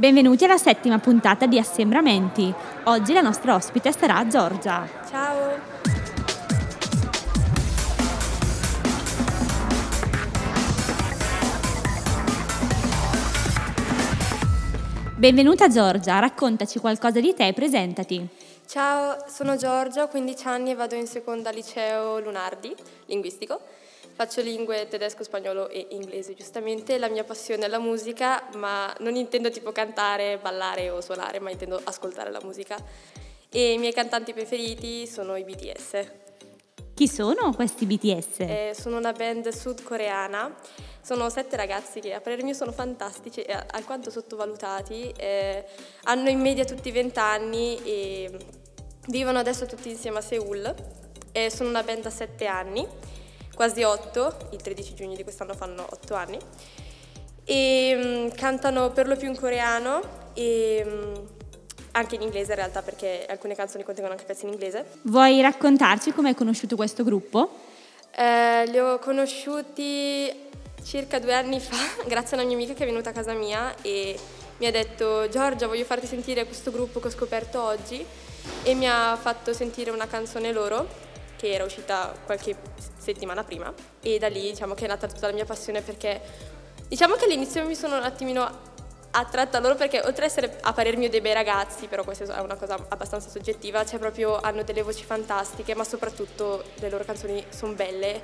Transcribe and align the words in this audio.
Benvenuti 0.00 0.44
alla 0.46 0.56
settima 0.56 0.98
puntata 0.98 1.44
di 1.44 1.58
Assembramenti. 1.58 2.50
Oggi 2.84 3.12
la 3.12 3.20
nostra 3.20 3.54
ospite 3.54 3.92
sarà 3.92 4.26
Giorgia. 4.26 4.88
Ciao! 5.06 5.58
Benvenuta 15.16 15.68
Giorgia, 15.68 16.18
raccontaci 16.18 16.78
qualcosa 16.78 17.20
di 17.20 17.34
te 17.34 17.48
e 17.48 17.52
presentati. 17.52 18.26
Ciao, 18.64 19.22
sono 19.28 19.56
Giorgia, 19.56 20.04
ho 20.04 20.08
15 20.08 20.46
anni 20.46 20.70
e 20.70 20.74
vado 20.76 20.94
in 20.94 21.06
seconda 21.06 21.50
liceo 21.50 22.20
Lunardi, 22.20 22.74
linguistico. 23.04 23.60
Faccio 24.20 24.42
lingue 24.42 24.86
tedesco, 24.86 25.24
spagnolo 25.24 25.70
e 25.70 25.86
inglese, 25.92 26.34
giustamente. 26.34 26.98
La 26.98 27.08
mia 27.08 27.24
passione 27.24 27.64
è 27.64 27.68
la 27.68 27.78
musica, 27.78 28.50
ma 28.56 28.94
non 28.98 29.16
intendo 29.16 29.48
tipo 29.48 29.72
cantare, 29.72 30.36
ballare 30.36 30.90
o 30.90 31.00
suonare, 31.00 31.40
ma 31.40 31.48
intendo 31.48 31.80
ascoltare 31.84 32.30
la 32.30 32.40
musica. 32.42 32.76
E 33.48 33.72
i 33.72 33.78
miei 33.78 33.94
cantanti 33.94 34.34
preferiti 34.34 35.06
sono 35.06 35.36
i 35.36 35.44
BTS. 35.44 36.12
Chi 36.92 37.08
sono 37.08 37.54
questi 37.54 37.86
BTS? 37.86 38.40
Eh, 38.40 38.72
sono 38.78 38.98
una 38.98 39.12
band 39.12 39.48
sudcoreana 39.48 40.54
sono 41.00 41.30
sette 41.30 41.56
ragazzi 41.56 42.00
che 42.00 42.12
a 42.12 42.20
parer 42.20 42.42
mio 42.42 42.52
sono 42.52 42.72
fantastici 42.72 43.40
e 43.40 43.58
alquanto 43.70 44.10
sottovalutati. 44.10 45.14
Eh, 45.16 45.64
hanno 46.02 46.28
in 46.28 46.40
media 46.40 46.66
tutti 46.66 46.90
20 46.90 47.18
anni 47.18 47.82
e 47.84 48.38
vivono 49.06 49.38
adesso 49.38 49.64
tutti 49.64 49.88
insieme 49.88 50.18
a 50.18 50.20
Seoul. 50.20 50.74
Eh, 51.32 51.48
sono 51.48 51.70
una 51.70 51.82
band 51.82 52.02
da 52.02 52.10
7 52.10 52.44
anni, 52.44 52.86
quasi 53.60 53.82
8, 53.82 54.48
il 54.52 54.62
13 54.62 54.94
giugno 54.94 55.14
di 55.14 55.22
quest'anno 55.22 55.52
fanno 55.52 55.84
8 55.86 56.14
anni. 56.14 56.38
E 57.44 57.94
um, 57.94 58.32
cantano 58.32 58.88
per 58.88 59.06
lo 59.06 59.16
più 59.16 59.28
in 59.28 59.36
coreano 59.36 60.00
e 60.32 60.82
um, 60.82 61.26
anche 61.90 62.14
in 62.14 62.22
inglese 62.22 62.52
in 62.52 62.56
realtà 62.56 62.80
perché 62.80 63.26
alcune 63.28 63.54
canzoni 63.54 63.84
contengono 63.84 64.14
anche 64.14 64.24
pezzi 64.24 64.46
in 64.46 64.52
inglese. 64.52 64.86
Vuoi 65.02 65.42
raccontarci 65.42 66.12
come 66.12 66.30
hai 66.30 66.34
conosciuto 66.34 66.74
questo 66.74 67.04
gruppo? 67.04 67.50
Eh, 68.12 68.64
li 68.66 68.78
ho 68.78 68.98
conosciuti 68.98 70.32
circa 70.82 71.18
due 71.18 71.34
anni 71.34 71.60
fa, 71.60 71.76
grazie 72.08 72.38
a 72.38 72.40
una 72.40 72.48
mia 72.48 72.56
amica 72.56 72.72
che 72.72 72.84
è 72.84 72.86
venuta 72.86 73.10
a 73.10 73.12
casa 73.12 73.34
mia 73.34 73.74
e 73.82 74.18
mi 74.56 74.64
ha 74.64 74.70
detto 74.70 75.28
Giorgia 75.28 75.66
voglio 75.66 75.84
farti 75.84 76.06
sentire 76.06 76.46
questo 76.46 76.70
gruppo 76.70 76.98
che 76.98 77.08
ho 77.08 77.10
scoperto 77.10 77.60
oggi 77.60 78.02
e 78.62 78.72
mi 78.72 78.88
ha 78.88 79.18
fatto 79.20 79.52
sentire 79.52 79.90
una 79.90 80.06
canzone 80.06 80.50
loro 80.50 81.09
che 81.40 81.52
era 81.52 81.64
uscita 81.64 82.12
qualche 82.26 82.54
settimana 82.98 83.42
prima 83.42 83.72
e 84.02 84.18
da 84.18 84.28
lì 84.28 84.42
diciamo 84.42 84.74
che 84.74 84.84
è 84.84 84.88
nata 84.88 85.06
tutta 85.06 85.26
la 85.26 85.32
mia 85.32 85.46
passione 85.46 85.80
perché 85.80 86.20
diciamo 86.86 87.14
che 87.14 87.24
all'inizio 87.24 87.64
mi 87.64 87.74
sono 87.74 87.96
un 87.96 88.02
attimino 88.02 88.68
attratta 89.12 89.56
a 89.56 89.60
loro 89.60 89.74
perché 89.74 90.02
oltre 90.04 90.26
ad 90.26 90.30
essere 90.30 90.58
a 90.60 90.74
parer 90.74 90.98
mio 90.98 91.08
dei 91.08 91.22
bei 91.22 91.32
ragazzi, 91.32 91.86
però 91.86 92.04
questa 92.04 92.36
è 92.36 92.40
una 92.40 92.56
cosa 92.56 92.74
abbastanza 92.88 93.30
soggettiva, 93.30 93.86
cioè 93.86 93.98
proprio 93.98 94.38
hanno 94.38 94.62
delle 94.62 94.82
voci 94.82 95.02
fantastiche 95.02 95.74
ma 95.74 95.82
soprattutto 95.82 96.62
le 96.74 96.90
loro 96.90 97.04
canzoni 97.04 97.42
sono 97.48 97.72
belle 97.72 98.20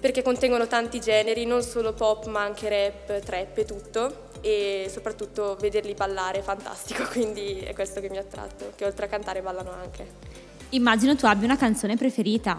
perché 0.00 0.22
contengono 0.22 0.68
tanti 0.68 1.00
generi, 1.00 1.44
non 1.44 1.62
solo 1.62 1.92
pop 1.92 2.26
ma 2.26 2.42
anche 2.42 2.68
rap, 2.68 3.18
trap 3.18 3.58
e 3.58 3.64
tutto 3.64 4.30
e 4.40 4.88
soprattutto 4.88 5.56
vederli 5.56 5.94
ballare 5.94 6.38
è 6.38 6.42
fantastico, 6.42 7.02
quindi 7.10 7.58
è 7.60 7.74
questo 7.74 8.00
che 8.00 8.08
mi 8.08 8.16
ha 8.16 8.20
attratto, 8.20 8.72
che 8.76 8.84
oltre 8.84 9.06
a 9.06 9.08
cantare 9.08 9.42
ballano 9.42 9.72
anche. 9.72 10.51
Immagino 10.74 11.14
tu 11.16 11.26
abbia 11.26 11.44
una 11.44 11.58
canzone 11.58 11.96
preferita. 11.96 12.56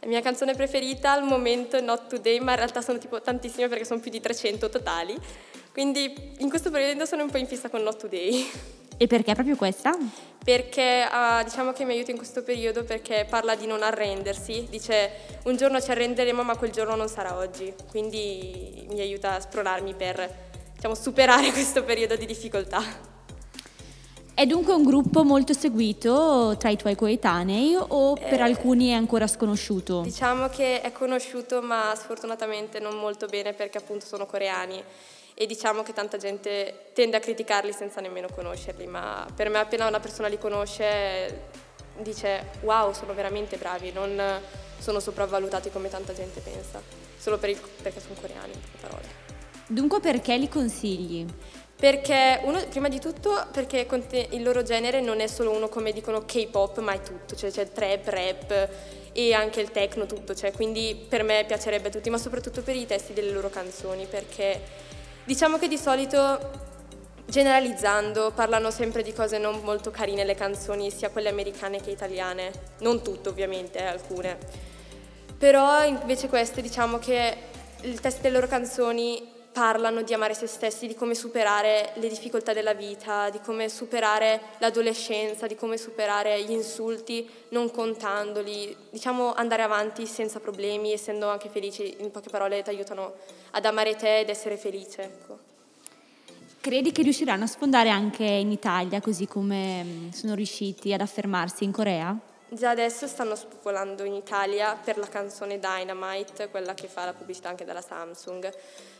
La 0.00 0.06
mia 0.06 0.20
canzone 0.20 0.54
preferita 0.54 1.10
al 1.10 1.24
momento 1.24 1.76
è 1.76 1.80
Not 1.80 2.06
Today, 2.06 2.38
ma 2.38 2.52
in 2.52 2.58
realtà 2.58 2.80
sono 2.80 2.98
tipo 2.98 3.20
tantissime 3.20 3.66
perché 3.66 3.84
sono 3.84 3.98
più 3.98 4.10
di 4.10 4.20
300 4.20 4.68
totali, 4.68 5.18
quindi 5.72 6.34
in 6.38 6.48
questo 6.48 6.70
periodo 6.70 7.04
sono 7.06 7.24
un 7.24 7.30
po' 7.30 7.38
in 7.38 7.46
fissa 7.48 7.68
con 7.68 7.82
Not 7.82 7.96
Today. 7.96 8.48
E 8.96 9.08
perché 9.08 9.34
proprio 9.34 9.56
questa? 9.56 9.98
Perché 10.44 11.08
uh, 11.10 11.42
diciamo 11.42 11.72
che 11.72 11.84
mi 11.84 11.94
aiuta 11.94 12.12
in 12.12 12.16
questo 12.16 12.44
periodo 12.44 12.84
perché 12.84 13.26
parla 13.28 13.56
di 13.56 13.66
non 13.66 13.82
arrendersi, 13.82 14.68
dice 14.70 15.10
un 15.46 15.56
giorno 15.56 15.80
ci 15.80 15.90
arrenderemo 15.90 16.44
ma 16.44 16.56
quel 16.56 16.70
giorno 16.70 16.94
non 16.94 17.08
sarà 17.08 17.36
oggi, 17.36 17.74
quindi 17.90 18.86
mi 18.90 19.00
aiuta 19.00 19.34
a 19.34 19.40
spronarmi 19.40 19.92
per 19.94 20.34
diciamo, 20.72 20.94
superare 20.94 21.50
questo 21.52 21.82
periodo 21.82 22.14
di 22.14 22.26
difficoltà. 22.26 23.15
È 24.36 24.44
dunque 24.44 24.74
un 24.74 24.82
gruppo 24.82 25.24
molto 25.24 25.54
seguito 25.54 26.56
tra 26.58 26.68
i 26.68 26.76
tuoi 26.76 26.94
coetanei 26.94 27.74
o 27.74 28.12
per 28.12 28.40
eh, 28.40 28.42
alcuni 28.42 28.88
è 28.88 28.92
ancora 28.92 29.26
sconosciuto? 29.26 30.02
Diciamo 30.02 30.50
che 30.50 30.82
è 30.82 30.92
conosciuto 30.92 31.62
ma 31.62 31.94
sfortunatamente 31.96 32.78
non 32.78 32.98
molto 32.98 33.24
bene 33.28 33.54
perché 33.54 33.78
appunto 33.78 34.04
sono 34.04 34.26
coreani 34.26 34.84
e 35.32 35.46
diciamo 35.46 35.82
che 35.82 35.94
tanta 35.94 36.18
gente 36.18 36.90
tende 36.92 37.16
a 37.16 37.20
criticarli 37.20 37.72
senza 37.72 38.02
nemmeno 38.02 38.28
conoscerli, 38.28 38.86
ma 38.86 39.26
per 39.34 39.48
me 39.48 39.56
appena 39.56 39.88
una 39.88 40.00
persona 40.00 40.28
li 40.28 40.38
conosce 40.38 41.44
dice 42.02 42.58
wow, 42.60 42.92
sono 42.92 43.14
veramente 43.14 43.56
bravi, 43.56 43.90
non 43.90 44.20
sono 44.78 45.00
sopravvalutati 45.00 45.70
come 45.70 45.88
tanta 45.88 46.12
gente 46.12 46.40
pensa, 46.40 46.82
solo 47.16 47.38
per 47.38 47.48
il, 47.48 47.58
perché 47.80 48.00
sono 48.00 48.16
coreani, 48.20 48.52
in 48.52 48.80
parole. 48.82 49.24
Dunque 49.66 49.98
perché 49.98 50.36
li 50.36 50.48
consigli? 50.50 51.24
Perché 51.78 52.40
uno, 52.44 52.64
prima 52.68 52.88
di 52.88 52.98
tutto 52.98 53.46
perché 53.52 53.86
il 54.30 54.42
loro 54.42 54.62
genere 54.62 55.00
non 55.00 55.20
è 55.20 55.26
solo 55.26 55.50
uno 55.50 55.68
come 55.68 55.92
dicono 55.92 56.24
K-pop, 56.24 56.78
ma 56.78 56.92
è 56.92 57.00
tutto, 57.02 57.36
cioè 57.36 57.50
c'è 57.50 57.70
trap, 57.70 58.06
rap 58.08 58.68
e 59.12 59.34
anche 59.34 59.60
il 59.60 59.70
techno, 59.70 60.06
tutto, 60.06 60.34
cioè, 60.34 60.52
quindi 60.52 61.06
per 61.08 61.22
me 61.22 61.44
piacerebbe 61.46 61.88
a 61.88 61.90
tutti, 61.90 62.08
ma 62.08 62.18
soprattutto 62.18 62.62
per 62.62 62.76
i 62.76 62.86
testi 62.86 63.12
delle 63.12 63.30
loro 63.30 63.50
canzoni, 63.50 64.06
perché 64.06 64.84
Diciamo 65.26 65.58
che 65.58 65.66
di 65.66 65.76
solito, 65.76 66.38
generalizzando, 67.26 68.30
parlano 68.30 68.70
sempre 68.70 69.02
di 69.02 69.12
cose 69.12 69.38
non 69.38 69.58
molto 69.64 69.90
carine 69.90 70.22
le 70.22 70.36
canzoni, 70.36 70.88
sia 70.92 71.10
quelle 71.10 71.28
americane 71.28 71.80
che 71.80 71.90
italiane. 71.90 72.52
Non 72.78 73.02
tutte 73.02 73.28
ovviamente, 73.28 73.80
eh, 73.80 73.86
alcune. 73.86 74.38
Però 75.36 75.84
invece 75.84 76.28
queste 76.28 76.62
diciamo 76.62 77.00
che 77.00 77.36
il 77.80 77.98
testo 77.98 78.22
delle 78.22 78.34
loro 78.34 78.46
canzoni 78.46 79.34
parlano 79.56 80.02
di 80.02 80.12
amare 80.12 80.34
se 80.34 80.46
stessi, 80.46 80.86
di 80.86 80.94
come 80.94 81.14
superare 81.14 81.92
le 81.94 82.08
difficoltà 82.10 82.52
della 82.52 82.74
vita, 82.74 83.30
di 83.30 83.40
come 83.40 83.70
superare 83.70 84.38
l'adolescenza, 84.58 85.46
di 85.46 85.54
come 85.54 85.78
superare 85.78 86.44
gli 86.44 86.50
insulti 86.50 87.26
non 87.48 87.70
contandoli, 87.70 88.76
diciamo 88.90 89.32
andare 89.32 89.62
avanti 89.62 90.04
senza 90.04 90.40
problemi, 90.40 90.92
essendo 90.92 91.30
anche 91.30 91.48
felici, 91.48 91.96
in 92.00 92.10
poche 92.10 92.28
parole 92.28 92.60
ti 92.60 92.68
aiutano 92.68 93.14
ad 93.52 93.64
amare 93.64 93.96
te 93.96 94.18
ed 94.18 94.28
essere 94.28 94.58
felice. 94.58 95.02
Ecco. 95.04 95.38
Credi 96.60 96.92
che 96.92 97.00
riusciranno 97.00 97.44
a 97.44 97.46
sfondare 97.46 97.88
anche 97.88 98.24
in 98.24 98.52
Italia, 98.52 99.00
così 99.00 99.26
come 99.26 99.82
mm, 99.82 100.08
sono 100.10 100.34
riusciti 100.34 100.92
ad 100.92 101.00
affermarsi 101.00 101.64
in 101.64 101.72
Corea? 101.72 102.14
Già 102.48 102.70
adesso 102.70 103.08
stanno 103.08 103.34
spopolando 103.34 104.04
in 104.04 104.14
Italia 104.14 104.76
per 104.76 104.98
la 104.98 105.08
canzone 105.08 105.58
Dynamite, 105.58 106.48
quella 106.48 106.74
che 106.74 106.86
fa 106.86 107.06
la 107.06 107.12
pubblicità 107.12 107.48
anche 107.48 107.64
della 107.64 107.80
Samsung. 107.80 108.48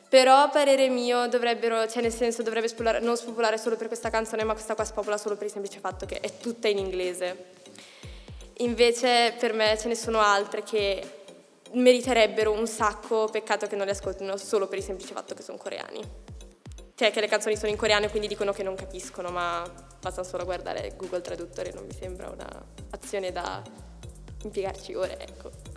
Però 0.08 0.36
a 0.36 0.48
parere 0.48 0.88
mio 0.88 1.26
dovrebbero, 1.26 1.88
cioè 1.88 2.00
nel 2.00 2.12
senso 2.12 2.42
dovrebbe 2.42 2.68
spopolare, 2.68 3.00
non 3.00 3.16
spopolare 3.16 3.58
solo 3.58 3.76
per 3.76 3.88
questa 3.88 4.08
canzone, 4.08 4.44
ma 4.44 4.52
questa 4.52 4.74
qua 4.74 4.84
spopola 4.84 5.18
solo 5.18 5.36
per 5.36 5.46
il 5.46 5.52
semplice 5.52 5.80
fatto 5.80 6.06
che 6.06 6.20
è 6.20 6.36
tutta 6.38 6.68
in 6.68 6.78
inglese. 6.78 7.54
Invece 8.58 9.34
per 9.38 9.52
me 9.52 9.76
ce 9.78 9.88
ne 9.88 9.96
sono 9.96 10.20
altre 10.20 10.62
che 10.62 11.24
meriterebbero 11.72 12.52
un 12.52 12.66
sacco, 12.66 13.28
peccato 13.30 13.66
che 13.66 13.76
non 13.76 13.84
le 13.84 13.92
ascoltino 13.92 14.36
solo 14.36 14.68
per 14.68 14.78
il 14.78 14.84
semplice 14.84 15.12
fatto 15.12 15.34
che 15.34 15.42
sono 15.42 15.58
coreani. 15.58 16.00
Cioè 16.94 17.10
che 17.10 17.20
le 17.20 17.26
canzoni 17.26 17.56
sono 17.56 17.70
in 17.70 17.76
coreano 17.76 18.06
e 18.06 18.08
quindi 18.08 18.28
dicono 18.28 18.52
che 18.52 18.62
non 18.62 18.74
capiscono, 18.74 19.30
ma 19.30 19.62
basta 20.00 20.22
solo 20.22 20.44
guardare 20.44 20.94
Google 20.96 21.20
Traduttore, 21.20 21.72
non 21.74 21.84
mi 21.84 21.92
sembra 21.92 22.30
un'azione 22.30 23.32
da 23.32 23.62
impiegarci 24.44 24.94
ore, 24.94 25.18
ecco. 25.18 25.75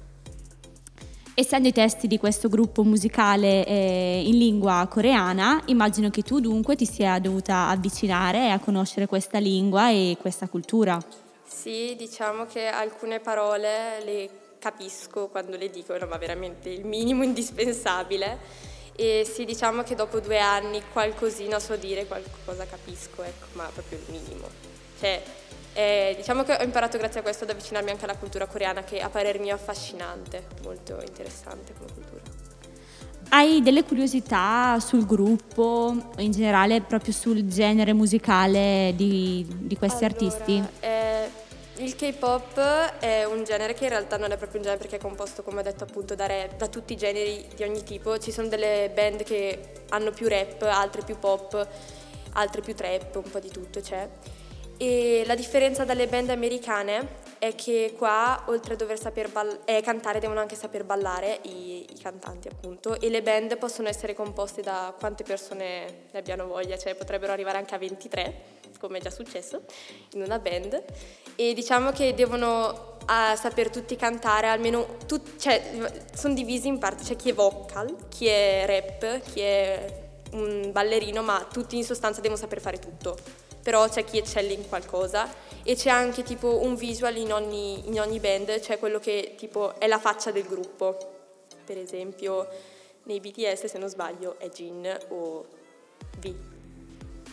Essendo 1.40 1.70
i 1.70 1.72
testi 1.72 2.08
di 2.08 2.18
questo 2.18 2.50
gruppo 2.50 2.84
musicale 2.84 3.66
eh, 3.66 4.24
in 4.26 4.38
lingua 4.38 4.86
coreana, 4.90 5.62
immagino 5.68 6.10
che 6.10 6.22
tu 6.22 6.42
dunque 6.42 6.76
ti 6.76 6.86
sia 6.86 7.18
dovuta 7.18 7.70
avvicinare 7.70 8.52
a 8.52 8.60
conoscere 8.60 9.06
questa 9.06 9.38
lingua 9.38 9.90
e 9.90 10.18
questa 10.20 10.50
cultura. 10.50 11.02
Sì, 11.46 11.96
diciamo 11.98 12.46
che 12.46 12.68
alcune 12.68 13.22
parole 13.22 14.04
le 14.04 14.30
capisco 14.60 15.30
quando 15.30 15.56
le 15.56 15.70
dicono, 15.70 16.06
ma 16.08 16.18
veramente 16.18 16.68
il 16.68 16.84
minimo 16.84 17.24
indispensabile. 17.24 18.38
E 18.98 19.26
sì, 19.26 19.46
diciamo 19.46 19.84
che 19.84 19.96
dopo 19.96 20.20
due 20.20 20.40
anni 20.40 20.82
qualcosina 20.92 21.58
so 21.58 21.78
dire, 21.78 22.06
qualcosa 22.06 22.66
capisco, 22.66 23.24
ecco, 23.24 23.46
ma 23.54 23.64
proprio 23.74 23.98
il 23.98 24.12
minimo. 24.12 24.46
Cioè, 25.00 25.24
e 25.74 26.14
diciamo 26.18 26.44
che 26.44 26.58
ho 26.60 26.64
imparato 26.64 26.98
grazie 26.98 27.20
a 27.20 27.24
questo 27.24 27.44
ad 27.44 27.52
avvicinarmi 27.52 27.90
anche 27.90 28.04
alla 28.04 28.18
cultura 28.18 28.46
coreana 28.48 28.84
che 28.84 29.00
a 29.00 29.10
parer 29.10 29.40
mio 29.40 29.52
è 29.52 29.54
affascinante, 29.54 30.48
molto 30.64 31.00
interessante 31.06 31.74
come 31.78 31.92
cultura. 31.94 32.22
Hai 33.32 33.62
delle 33.62 33.84
curiosità 33.84 34.80
sul 34.80 35.06
gruppo, 35.06 35.96
in 36.18 36.32
generale 36.32 36.82
proprio 36.82 37.14
sul 37.14 37.48
genere 37.48 37.94
musicale 37.94 38.94
di, 38.96 39.46
di 39.48 39.78
questi 39.78 40.04
allora, 40.04 40.20
artisti? 40.26 40.64
Eh, 40.80 41.30
il 41.76 41.96
K-pop 41.96 42.60
è 43.00 43.26
un 43.26 43.44
genere 43.44 43.76
che 43.76 43.84
in 43.84 43.92
realtà 43.92 44.18
non 44.18 44.32
è 44.32 44.38
proprio 44.38 44.58
un 44.58 44.64
genere 44.64 44.82
perché 44.82 44.96
è 44.96 45.00
composto, 45.00 45.44
come 45.44 45.60
ho 45.60 45.64
detto 45.64 45.84
appunto, 45.84 46.16
da 46.16 46.26
rap, 46.26 46.58
da 46.58 46.68
tutti 46.68 46.94
i 46.94 46.98
generi 46.98 47.48
di 47.56 47.64
ogni 47.64 47.84
tipo. 47.84 48.18
Ci 48.18 48.32
sono 48.32 48.48
delle 48.48 48.92
band 48.94 49.22
che 49.24 49.84
hanno 49.90 50.10
più 50.10 50.28
rap, 50.28 50.64
altre 50.64 51.04
più 51.04 51.20
pop 51.20 51.68
altre 52.34 52.62
più 52.62 52.76
trap, 52.76 53.16
un 53.16 53.30
po' 53.30 53.40
di 53.40 53.50
tutto 53.50 53.80
c'è. 53.80 54.08
E 54.82 55.24
la 55.26 55.36
differenza 55.36 55.84
dalle 55.84 56.08
band 56.08 56.30
americane 56.30 57.28
è 57.38 57.54
che 57.54 57.96
qua, 57.98 58.44
oltre 58.46 58.76
a 58.76 58.78
dover 58.78 58.98
saper 58.98 59.30
ball- 59.30 59.60
eh, 59.66 59.82
cantare, 59.82 60.20
devono 60.20 60.40
anche 60.40 60.56
saper 60.56 60.86
ballare 60.86 61.40
i, 61.42 61.86
i, 61.92 62.00
cantanti, 62.02 62.48
appunto. 62.48 62.98
E 62.98 63.10
le 63.10 63.22
band 63.22 63.58
possono 63.58 63.90
essere 63.90 64.14
composte 64.14 64.62
da 64.62 64.96
quante 64.98 65.24
persone 65.24 66.06
ne 66.10 66.20
abbiano 66.20 66.48
voglia, 66.48 66.78
cioè 66.78 66.96
potrebbero 66.96 67.34
arrivare 67.34 67.58
anche 67.58 67.76
a 67.76 67.78
23, 67.78 68.42
come 68.80 69.00
è 69.00 69.02
già 69.02 69.10
successo 69.10 69.64
in 70.14 70.22
una 70.22 70.40
band. 70.40 70.82
E 71.36 71.54
diciamo 71.54 71.92
che 71.92 72.14
devono 72.14 73.00
a 73.08 73.36
saper 73.36 73.70
tutti 73.70 73.98
cantare, 73.98 74.48
almeno 74.48 74.96
tut- 75.06 75.38
cioè, 75.38 75.92
sono 76.14 76.34
divisi 76.34 76.70
in 76.70 76.78
parti, 76.78 77.04
c'è 77.04 77.18
chi 77.18 77.32
è 77.32 77.34
vocal, 77.34 78.08
chi 78.08 78.28
è 78.28 78.64
rap, 78.66 79.20
chi 79.30 79.42
è 79.42 80.08
un 80.32 80.72
ballerino, 80.72 81.22
ma 81.22 81.46
tutti 81.52 81.76
in 81.76 81.84
sostanza 81.84 82.22
devono 82.22 82.40
saper 82.40 82.62
fare 82.62 82.80
tutto 82.80 83.48
però 83.70 83.88
c'è 83.88 84.04
chi 84.04 84.18
eccelle 84.18 84.54
in 84.54 84.68
qualcosa 84.68 85.32
e 85.62 85.76
c'è 85.76 85.92
anche 85.92 86.24
tipo 86.24 86.64
un 86.64 86.74
visual 86.74 87.16
in 87.18 87.32
ogni, 87.32 87.88
in 87.88 88.00
ogni 88.00 88.20
band, 88.20 88.60
cioè 88.62 88.80
quello 88.80 88.98
che 88.98 89.36
tipo 89.38 89.80
è 89.80 89.86
la 89.86 90.00
faccia 90.00 90.32
del 90.32 90.42
gruppo. 90.42 90.98
Per 91.64 91.78
esempio 91.78 92.48
nei 93.04 93.20
BTS 93.20 93.66
se 93.66 93.78
non 93.78 93.88
sbaglio 93.88 94.40
è 94.40 94.50
Jin 94.50 94.98
o 95.10 95.46
V. 96.18 96.34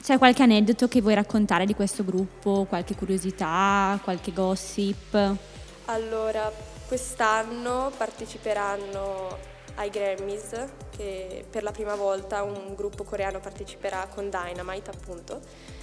C'è 0.03 0.19
qualche 0.19 0.43
aneddoto 0.43 0.89
che 0.89 1.01
vuoi 1.01 1.15
raccontare 1.15 1.65
di 1.65 1.75
questo 1.75 2.05
gruppo, 2.05 2.67
qualche 2.69 2.95
curiosità, 2.95 3.99
qualche 4.05 4.35
gossip? 4.35 5.37
Allora, 5.87 6.53
quest'anno 6.87 7.91
parteciperanno 7.97 9.39
ai 9.77 9.89
Grammys, 9.89 10.51
che 10.95 11.47
per 11.49 11.63
la 11.63 11.73
prima 11.73 11.95
volta 11.95 12.43
un 12.43 12.75
gruppo 12.75 13.05
coreano 13.05 13.41
parteciperà 13.41 14.07
con 14.15 14.29
Dynamite 14.29 14.91
appunto 14.91 15.75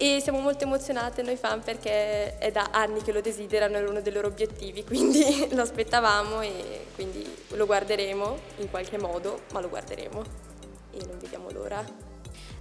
e 0.00 0.20
siamo 0.22 0.38
molto 0.38 0.62
emozionate 0.62 1.22
noi 1.22 1.36
fan 1.36 1.60
perché 1.60 2.38
è 2.38 2.52
da 2.52 2.68
anni 2.70 3.02
che 3.02 3.12
lo 3.12 3.20
desiderano, 3.20 3.76
era 3.76 3.90
uno 3.90 4.00
dei 4.00 4.12
loro 4.12 4.28
obiettivi, 4.28 4.84
quindi 4.84 5.22
lo 5.50 5.62
aspettavamo 5.62 6.40
e 6.40 6.86
quindi 6.94 7.26
lo 7.48 7.66
guarderemo 7.66 8.38
in 8.58 8.70
qualche 8.70 8.96
modo, 8.96 9.40
ma 9.52 9.60
lo 9.60 9.68
guarderemo 9.68 10.22
e 10.92 11.04
non 11.04 11.18
vediamo 11.18 11.50
l'ora. 11.50 11.84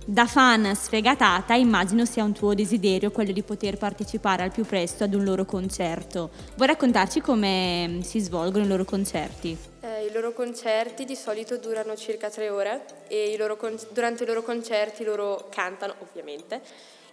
Da 0.09 0.25
fan 0.25 0.73
sfegatata 0.73 1.53
immagino 1.53 2.05
sia 2.05 2.23
un 2.23 2.33
tuo 2.33 2.55
desiderio 2.55 3.11
quello 3.11 3.33
di 3.33 3.43
poter 3.43 3.77
partecipare 3.77 4.41
al 4.41 4.51
più 4.51 4.65
presto 4.65 5.03
ad 5.03 5.13
un 5.13 5.23
loro 5.23 5.45
concerto. 5.45 6.31
Vuoi 6.55 6.69
raccontarci 6.69 7.19
come 7.19 7.99
si 8.03 8.19
svolgono 8.19 8.63
i 8.63 8.67
loro 8.67 8.85
concerti? 8.85 9.55
Eh, 9.81 10.05
I 10.05 10.11
loro 10.11 10.31
concerti 10.31 11.03
di 11.03 11.15
solito 11.15 11.57
durano 11.57 11.95
circa 11.95 12.29
tre 12.29 12.49
ore 12.49 12.85
e 13.09 13.31
i 13.33 13.57
con- 13.57 13.77
durante 13.91 14.23
i 14.23 14.25
loro 14.25 14.43
concerti 14.43 15.03
loro 15.03 15.49
cantano 15.51 15.95
ovviamente 15.99 16.61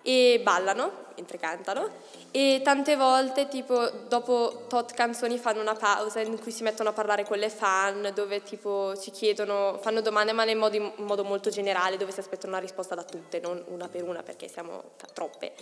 e 0.07 0.39
ballano 0.43 1.03
mentre 1.17 1.39
cantano 1.39 1.89
e 2.31 2.61
tante 2.63 2.97
volte 2.97 3.49
tipo 3.49 3.89
dopo 4.09 4.65
tot 4.69 4.93
canzoni 4.93 5.39
fanno 5.39 5.61
una 5.61 5.75
pausa 5.75 6.21
in 6.21 6.39
cui 6.41 6.51
si 6.51 6.63
mettono 6.65 6.91
a 6.91 6.93
parlare 6.93 7.25
con 7.25 7.39
le 7.39 7.49
fan 7.49 8.11
dove 8.13 8.43
tipo 8.43 8.97
ci 8.97 9.13
chiedono, 9.13 9.79
fanno 9.81 10.01
domande 10.01 10.33
ma 10.33 10.45
in 10.45 10.59
modo, 10.59 10.77
in 10.77 10.93
modo 10.97 11.23
molto 11.23 11.49
generale 11.49 11.97
dove 11.97 12.11
si 12.11 12.21
aspettano 12.21 12.53
una 12.53 12.61
risposta 12.61 12.95
da 12.95 13.05
tutte, 13.05 13.39
non 13.41 13.63
una 13.69 13.89
per 13.89 14.03
una 14.03 14.23
perché 14.23 14.49
siamo 14.49 14.83
troppe. 15.13 15.53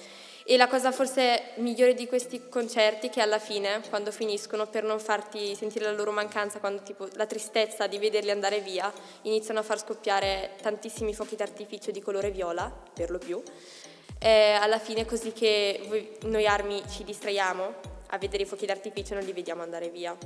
E 0.45 0.57
la 0.57 0.67
cosa 0.67 0.91
forse 0.91 1.51
migliore 1.57 1.95
di 1.95 2.09
questi 2.09 2.49
concerti 2.49 3.09
è 3.09 3.11
che 3.11 3.21
alla 3.21 3.39
fine, 3.39 3.83
quando 3.91 4.11
finiscono, 4.11 4.67
per 4.67 4.83
non 4.83 4.99
farti 4.99 5.55
sentire 5.55 5.85
la 5.85 5.93
loro 5.93 6.11
mancanza, 6.11 6.59
quando 6.59 6.83
tipo 6.83 7.07
la 7.13 7.27
tristezza 7.27 7.87
di 7.87 7.99
vederli 7.99 8.31
andare 8.31 8.61
via, 8.61 8.91
iniziano 9.23 9.61
a 9.61 9.63
far 9.63 9.79
scoppiare 9.79 10.57
tantissimi 10.61 11.15
fuochi 11.15 11.37
d'artificio 11.37 11.93
di 11.93 12.01
colore 12.01 12.31
viola, 12.31 12.73
per 12.93 13.11
lo 13.11 13.19
più 13.19 13.41
eh, 14.23 14.53
alla 14.53 14.79
fine 14.79 15.05
così 15.05 15.33
che 15.33 16.17
noi 16.23 16.47
armi 16.47 16.81
ci 16.89 17.03
distraiamo 17.03 17.75
a 18.09 18.19
vedere 18.19 18.45
i 18.45 18.47
fuochi 18.47 18.67
d'artificio 18.67 19.13
e 19.13 19.17
non 19.17 19.25
li 19.25 19.33
vediamo 19.33 19.63
andare 19.63 19.89
via. 19.89 20.17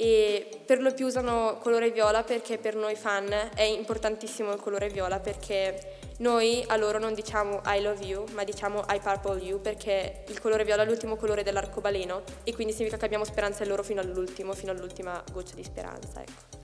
E 0.00 0.62
per 0.64 0.80
lo 0.80 0.94
più 0.94 1.06
usano 1.06 1.58
colore 1.60 1.90
viola 1.90 2.22
perché 2.22 2.56
per 2.56 2.76
noi 2.76 2.94
fan 2.94 3.50
è 3.54 3.62
importantissimo 3.62 4.52
il 4.52 4.60
colore 4.60 4.88
viola 4.88 5.18
perché 5.18 5.96
noi 6.18 6.64
a 6.68 6.76
loro 6.76 6.98
non 6.98 7.14
diciamo 7.14 7.60
I 7.66 7.82
love 7.82 8.04
you, 8.04 8.24
ma 8.32 8.44
diciamo 8.44 8.84
I 8.88 9.00
purple 9.02 9.42
you 9.42 9.60
perché 9.60 10.24
il 10.28 10.40
colore 10.40 10.64
viola 10.64 10.84
è 10.84 10.86
l'ultimo 10.86 11.16
colore 11.16 11.42
dell'arcobaleno 11.42 12.22
e 12.44 12.54
quindi 12.54 12.72
significa 12.72 12.96
che 12.96 13.04
abbiamo 13.04 13.24
speranza 13.24 13.64
in 13.64 13.68
loro 13.68 13.82
fino 13.82 14.00
all'ultimo, 14.00 14.52
fino 14.54 14.70
all'ultima 14.70 15.22
goccia 15.32 15.54
di 15.56 15.64
speranza. 15.64 16.22
Ecco. 16.22 16.56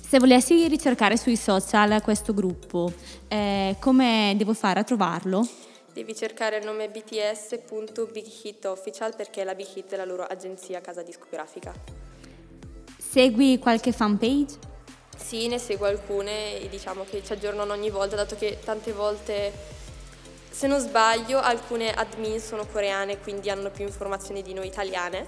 Se 0.00 0.18
volessi 0.18 0.66
ricercare 0.68 1.16
sui 1.16 1.36
social 1.36 2.02
questo 2.02 2.34
gruppo, 2.34 2.92
eh, 3.28 3.76
come 3.78 4.34
devo 4.36 4.52
fare 4.52 4.80
a 4.80 4.84
trovarlo? 4.84 5.46
Devi 5.98 6.14
cercare 6.14 6.58
il 6.58 6.64
nome 6.64 6.88
bts.bighitofficial 6.88 9.16
perché 9.16 9.42
la 9.42 9.56
Big 9.56 9.66
Hit 9.74 9.94
è 9.94 9.96
la 9.96 10.04
loro 10.04 10.22
agenzia 10.22 10.80
casa 10.80 11.02
discografica. 11.02 11.74
Segui 12.96 13.58
qualche 13.58 13.90
fanpage? 13.90 14.58
Sì, 15.16 15.48
ne 15.48 15.58
seguo 15.58 15.86
alcune 15.86 16.60
e 16.60 16.68
diciamo 16.68 17.02
che 17.02 17.24
ci 17.24 17.32
aggiornano 17.32 17.72
ogni 17.72 17.90
volta, 17.90 18.14
dato 18.14 18.36
che 18.36 18.60
tante 18.62 18.92
volte, 18.92 19.50
se 20.48 20.68
non 20.68 20.78
sbaglio, 20.78 21.40
alcune 21.40 21.92
admin 21.92 22.38
sono 22.38 22.64
coreane, 22.64 23.18
quindi 23.18 23.50
hanno 23.50 23.70
più 23.70 23.84
informazioni 23.84 24.42
di 24.42 24.54
noi 24.54 24.68
italiane 24.68 25.26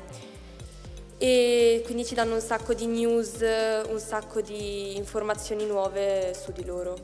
e 1.19 1.83
quindi 1.85 2.05
ci 2.05 2.15
danno 2.15 2.35
un 2.35 2.41
sacco 2.41 2.75
di 2.75 2.87
news, 2.87 3.41
un 3.41 3.99
sacco 3.99 4.41
di 4.41 4.97
informazioni 4.97 5.67
nuove 5.67 6.33
su 6.33 6.53
di 6.53 6.65
loro. 6.65 6.95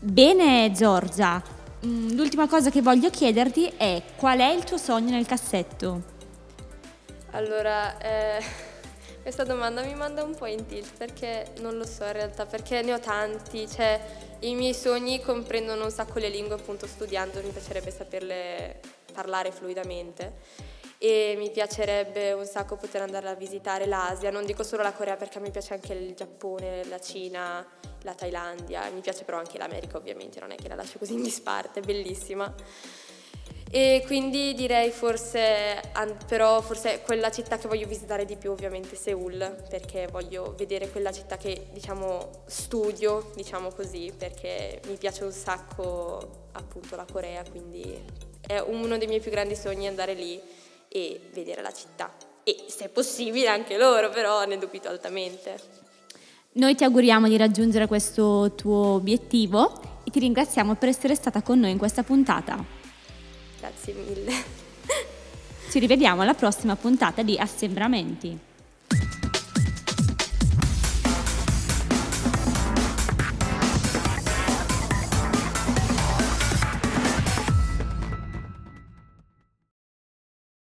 Bene 0.00 0.72
Giorgia, 0.72 1.62
l'ultima 1.84 2.48
cosa 2.48 2.70
che 2.70 2.80
voglio 2.82 3.10
chiederti 3.10 3.74
è 3.76 4.02
qual 4.16 4.38
è 4.38 4.48
il 4.50 4.64
tuo 4.64 4.76
sogno 4.76 5.10
nel 5.10 5.26
cassetto? 5.26 6.12
Allora, 7.30 7.98
eh, 7.98 8.42
questa 9.22 9.44
domanda 9.44 9.82
mi 9.82 9.94
manda 9.94 10.22
un 10.22 10.34
po' 10.34 10.46
in 10.46 10.66
tilt 10.66 10.96
perché 10.96 11.52
non 11.60 11.76
lo 11.76 11.84
so 11.86 12.04
in 12.04 12.12
realtà, 12.12 12.46
perché 12.46 12.82
ne 12.82 12.94
ho 12.94 13.00
tanti, 13.00 13.68
cioè 13.68 14.00
i 14.40 14.54
miei 14.54 14.74
sogni 14.74 15.20
comprendono 15.20 15.84
un 15.84 15.90
sacco 15.90 16.18
le 16.18 16.28
lingue 16.28 16.54
appunto 16.54 16.86
studiando, 16.86 17.42
mi 17.42 17.50
piacerebbe 17.50 17.90
saperle 17.90 18.80
parlare 19.12 19.52
fluidamente 19.52 20.72
e 20.98 21.34
mi 21.36 21.50
piacerebbe 21.50 22.32
un 22.32 22.46
sacco 22.46 22.76
poter 22.76 23.02
andare 23.02 23.28
a 23.28 23.34
visitare 23.34 23.86
l'Asia, 23.86 24.30
non 24.30 24.44
dico 24.44 24.62
solo 24.62 24.82
la 24.82 24.92
Corea 24.92 25.16
perché 25.16 25.38
mi 25.38 25.50
piace 25.50 25.74
anche 25.74 25.92
il 25.92 26.14
Giappone, 26.14 26.84
la 26.86 26.98
Cina, 26.98 27.66
la 28.04 28.14
Thailandia, 28.14 28.88
mi 28.90 29.00
piace 29.00 29.24
però 29.24 29.38
anche 29.38 29.58
l'America 29.58 29.96
ovviamente, 29.96 30.40
non 30.40 30.52
è 30.52 30.54
che 30.54 30.68
la 30.68 30.76
lascio 30.76 30.98
così 30.98 31.14
in 31.14 31.22
disparte, 31.22 31.80
è 31.80 31.82
bellissima. 31.82 32.54
E 33.70 34.04
quindi 34.06 34.54
direi 34.54 34.92
forse, 34.92 35.80
però 36.28 36.60
forse 36.60 37.00
quella 37.00 37.32
città 37.32 37.58
che 37.58 37.66
voglio 37.66 37.88
visitare 37.88 38.24
di 38.24 38.36
più 38.36 38.52
ovviamente 38.52 38.94
Seoul, 38.94 39.64
perché 39.68 40.06
voglio 40.06 40.54
vedere 40.56 40.88
quella 40.90 41.10
città 41.10 41.36
che 41.36 41.66
diciamo 41.72 42.44
studio, 42.46 43.32
diciamo 43.34 43.72
così, 43.72 44.12
perché 44.16 44.80
mi 44.86 44.96
piace 44.96 45.24
un 45.24 45.32
sacco 45.32 46.50
appunto 46.52 46.94
la 46.94 47.06
Corea, 47.10 47.42
quindi 47.50 48.00
è 48.46 48.60
uno 48.60 48.96
dei 48.96 49.08
miei 49.08 49.20
più 49.20 49.32
grandi 49.32 49.56
sogni 49.56 49.88
andare 49.88 50.14
lì 50.14 50.40
e 50.86 51.30
vedere 51.32 51.60
la 51.60 51.72
città. 51.72 52.14
E 52.44 52.66
se 52.68 52.84
è 52.84 52.88
possibile 52.90 53.48
anche 53.48 53.76
loro, 53.76 54.08
però 54.10 54.44
ne 54.44 54.56
dubito 54.56 54.88
altamente. 54.88 55.83
Noi 56.56 56.76
ti 56.76 56.84
auguriamo 56.84 57.26
di 57.26 57.36
raggiungere 57.36 57.88
questo 57.88 58.52
tuo 58.54 58.92
obiettivo 58.92 60.02
e 60.04 60.10
ti 60.12 60.20
ringraziamo 60.20 60.76
per 60.76 60.88
essere 60.88 61.16
stata 61.16 61.42
con 61.42 61.58
noi 61.58 61.72
in 61.72 61.78
questa 61.78 62.04
puntata. 62.04 62.64
Grazie 63.58 63.92
mille. 63.94 64.32
Ci 65.68 65.80
rivediamo 65.80 66.22
alla 66.22 66.34
prossima 66.34 66.76
puntata 66.76 67.24
di 67.24 67.36
Assembramenti. 67.36 68.38